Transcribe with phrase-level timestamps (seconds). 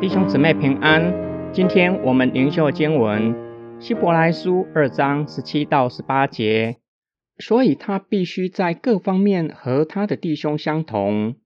[0.00, 3.34] 弟兄姊妹平安，今天我们灵修经文
[3.80, 6.78] 希伯来书二章十七到十八节。
[7.38, 11.36] 所以他必须在各方面和他的弟兄相同，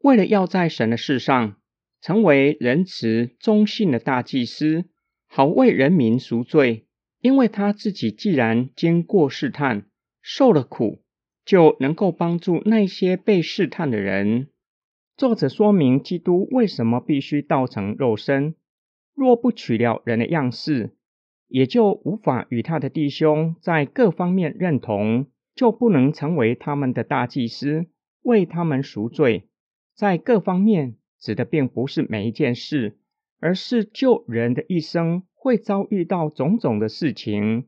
[0.00, 1.56] 为了要在神的事上
[2.00, 4.86] 成为仁慈忠信的大祭司，
[5.26, 6.86] 好为人民赎罪。
[7.20, 9.86] 因为他自己既然经过试探，
[10.22, 11.02] 受了苦，
[11.48, 14.48] 就能够帮助那些被试探的人。
[15.16, 18.54] 作者说明基督为什么必须道成肉身，
[19.14, 20.94] 若不取了人的样式，
[21.46, 27.86] 也就无法与他的弟兄在各方面认同，就不能成为他们的大祭司，
[28.20, 29.48] 为他们赎罪。
[29.94, 32.98] 在各方面指的并不是每一件事，
[33.40, 37.64] 而是救人的一生会遭遇到种种的事情，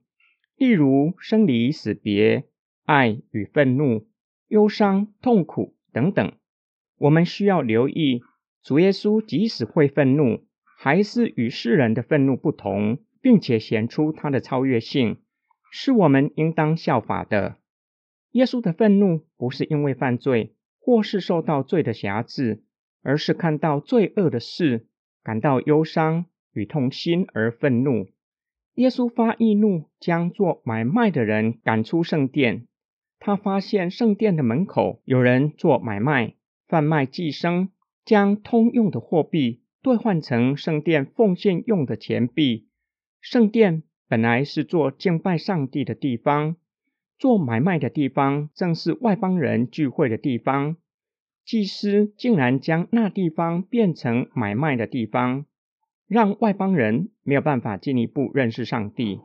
[0.58, 2.44] 例如生离死别、
[2.90, 4.08] 爱与愤怒、
[4.48, 6.32] 忧伤、痛苦等等。
[6.98, 8.20] 我们需要留意，
[8.64, 10.44] 主耶稣即使会愤怒，
[10.76, 15.18] 还是与世人的愤怒不同，并且显出他的超越性，
[15.70, 17.58] 是我们应当效法的。
[18.32, 22.64] 耶稣的愤怒不是因为犯罪，或是受到罪的辖制，
[23.04, 24.88] 而是看到罪恶的事，
[25.22, 28.08] 感到忧伤与痛心而愤怒。
[28.74, 32.66] 耶稣发义怒，将做买卖的人赶出圣殿。
[33.20, 36.34] 他发现圣殿的门口有人做买卖。
[36.66, 37.70] 贩卖寄生，
[38.04, 42.68] 将通用的货币兑换成圣殿奉献用的钱币。
[43.20, 46.54] 圣殿本来是做敬拜上帝的地方，
[47.18, 50.76] 做买卖的地方正是外邦人聚会的地方。
[51.44, 55.44] 祭司竟然将那地方变成买卖的地方，
[56.06, 59.20] 让外邦人没有办法进一步认识上帝，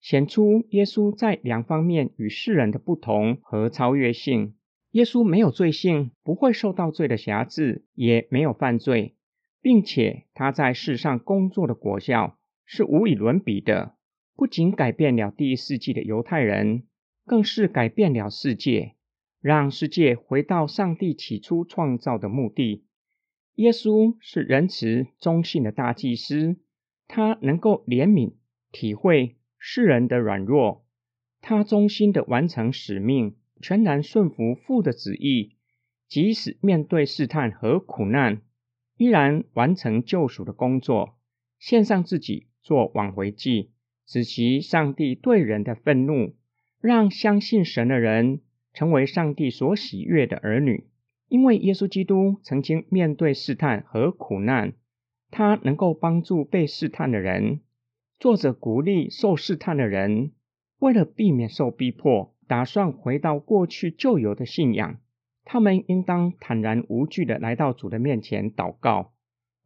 [0.00, 4.54] 显出耶稣在两方面与世人的不同和超越性。
[4.92, 9.16] 耶稣没有罪性，不会受到罪的辖制，也没有犯罪，
[9.60, 13.96] 并且他在世上工作的果效是无与伦比的，
[14.34, 16.84] 不仅改变了第一世纪的犹太人，
[17.26, 18.94] 更是改变了世界，
[19.42, 22.86] 让世界回到上帝起初创造的目的。
[23.56, 26.56] 耶稣是仁慈忠信的大祭司，
[27.08, 28.34] 他能够怜悯、
[28.70, 30.84] 体会世人的软弱，
[31.40, 33.36] 他忠心的完成使命。
[33.60, 35.56] 全然顺服父的旨意，
[36.06, 38.40] 即使面对试探和苦难，
[38.96, 41.18] 依然完成救赎的工作，
[41.58, 43.72] 献上自己做挽回祭，
[44.06, 46.36] 使其上帝对人的愤怒，
[46.80, 48.42] 让相信神的人
[48.72, 50.86] 成为上帝所喜悦的儿女。
[51.26, 54.74] 因为耶稣基督曾经面对试探和苦难，
[55.32, 57.58] 他能够帮助被试探的人。
[58.18, 60.32] 作者鼓励受试探的人，
[60.80, 62.34] 为了避免受逼迫。
[62.48, 64.98] 打算回到过去旧有的信仰，
[65.44, 69.12] 他们应当坦然无惧的来到主的面前祷告，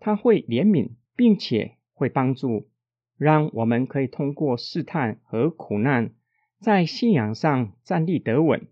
[0.01, 2.69] 他会怜悯，并且会帮助，
[3.17, 6.11] 让我们可以通过试探和苦难，
[6.59, 8.67] 在信仰上站立得稳。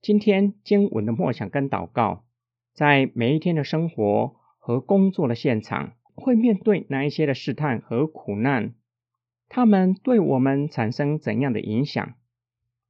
[0.00, 2.24] 今天经文的默想跟祷告，
[2.72, 8.74] 在每一天的生活和工作的现场，会面对哪一些的试探和苦难？
[9.52, 12.14] 他们对我们产生怎样的影响？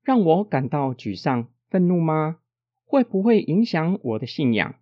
[0.04, 2.37] 让我感到沮丧、愤怒吗？
[2.84, 4.75] 会不会影响我的信仰？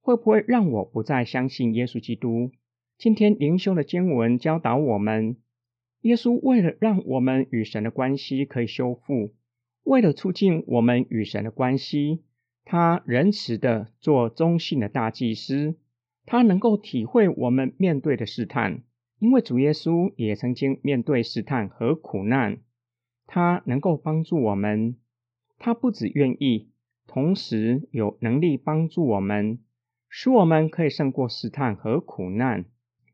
[0.00, 2.50] 会不会让我不再相信耶稣基督？
[2.98, 5.36] 今天灵修的经文教导我们，
[6.00, 9.32] 耶稣为了让我们与神的关系可以修复，
[9.84, 12.24] 为了促进我们与神的关系，
[12.64, 15.76] 他仁慈的做忠信的大祭司，
[16.24, 18.82] 他能够体会我们面对的试探，
[19.18, 22.58] 因为主耶稣也曾经面对试探和苦难。
[23.26, 24.96] 他能够帮助我们，
[25.58, 26.68] 他不只愿意，
[27.06, 29.58] 同时有能力帮助我们，
[30.08, 32.66] 使我们可以胜过试探和苦难。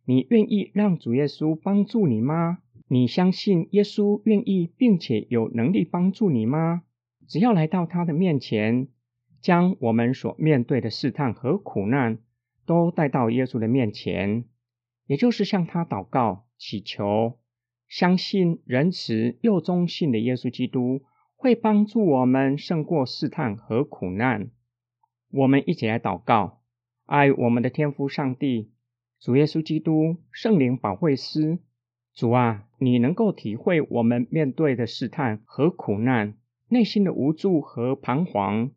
[0.04, 2.58] 你愿意让主耶稣帮助你吗？
[2.88, 6.82] 你相信耶稣愿意并且有能力帮助你吗？
[7.26, 8.88] 只要来到他的面前，
[9.41, 12.18] 将我们所面对的试探和苦难
[12.66, 14.44] 都带到耶稣的面前，
[15.12, 17.38] 也就是向他祷告、祈求。
[17.86, 21.03] 相信仁慈又忠信的耶稣基督
[21.36, 24.50] 会帮助我们胜过试探和苦难。
[25.30, 26.62] 我们一起来祷告：
[27.04, 28.70] 爱我们的天父上帝，
[29.20, 31.58] 主耶稣基督，圣灵保惠师。
[32.15, 36.38] 主啊，你能够体会我们面对的试探和苦难，
[36.68, 38.70] 内心的无助和彷徨，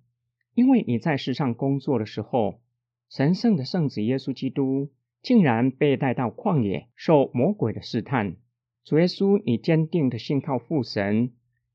[0.53, 2.59] 因为你在世上工作的时候，
[3.09, 4.91] 神圣的圣子耶稣基督
[5.25, 8.35] 竟然被带到旷野，受魔鬼的试探。
[8.83, 11.31] 主耶稣，你坚定的信靠父神，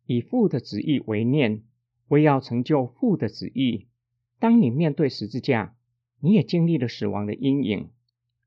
[0.06, 1.64] 以父的旨意为念，
[2.06, 3.88] 为要成就父的旨意。
[4.38, 5.75] 当你面对十字架，
[6.20, 7.88] 你也经历了死亡的阴影。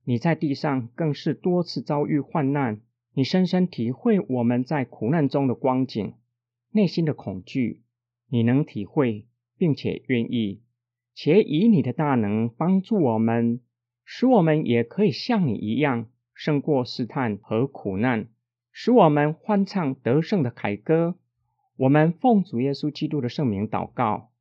[0.05, 2.79] 你在地上更是多次遭遇患难，
[3.13, 6.13] 你深深体会我们在苦难中的光景，
[6.71, 7.81] 内心的恐惧，
[8.29, 9.27] 你能体会，
[9.57, 10.61] 并且愿意，
[11.13, 13.59] 且以你的大能帮助我们，
[14.05, 18.27] 使我们也可以像你一样胜过试探和苦难，
[18.71, 21.15] 使我们欢唱得胜的凯歌。
[21.77, 24.31] 我们奉主耶稣基督的圣名祷告，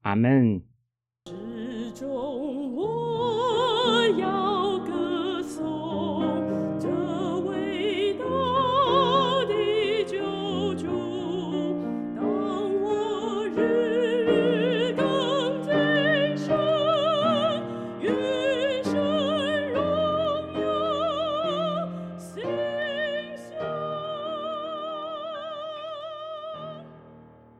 [0.00, 0.62] 阿门。